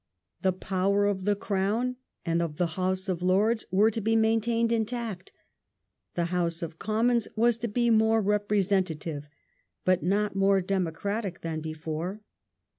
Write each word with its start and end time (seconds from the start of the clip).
The 0.41 0.51
power 0.51 1.05
of 1.05 1.25
the 1.25 1.35
Crown 1.35 1.95
and 2.25 2.41
of 2.41 2.57
the 2.57 2.69
House 2.73 3.07
of 3.07 3.21
Lords 3.21 3.65
were 3.69 3.91
to 3.91 4.01
be 4.01 4.15
main 4.15 4.41
tained 4.41 4.71
intact; 4.71 5.31
the 6.15 6.25
House 6.33 6.63
of 6.63 6.79
Commons 6.79 7.27
was 7.35 7.59
to 7.59 7.67
be 7.67 7.91
more 7.91 8.23
representa 8.23 8.99
tive, 8.99 9.29
but 9.85 10.01
not 10.01 10.35
more 10.35 10.59
democratic 10.59 11.41
than 11.41 11.61
before. 11.61 12.21